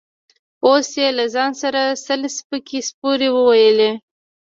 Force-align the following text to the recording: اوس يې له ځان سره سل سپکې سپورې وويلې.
اوس 0.65 0.89
يې 1.01 1.07
له 1.17 1.25
ځان 1.33 1.51
سره 1.61 1.81
سل 2.05 2.21
سپکې 2.37 2.79
سپورې 2.89 3.29
وويلې. 3.31 3.91